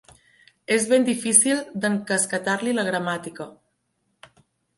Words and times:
És 0.75 0.87
ben 0.93 1.03
difícil 1.09 1.61
d'encasquetar-li 1.83 2.75
la 2.79 2.87
gramàtica. 2.89 3.49